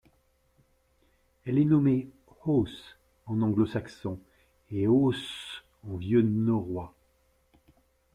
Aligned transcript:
Elle 1.45 1.59
est 1.59 1.63
nommée 1.63 2.09
Ós 2.47 2.71
en 3.27 3.39
anglo-saxon 3.43 4.17
et 4.71 4.87
Óss 4.87 5.61
en 5.83 5.95
vieux 5.97 6.23
norrois. 6.23 6.95